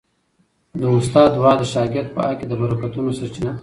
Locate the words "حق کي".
2.25-2.45